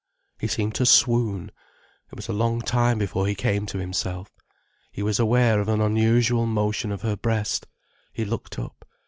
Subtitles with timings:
[0.39, 1.51] He seemed to swoon.
[2.11, 4.31] It was a long time before he came to himself.
[4.91, 7.67] He was aware of an unusual motion of her breast.
[8.11, 8.83] He looked up.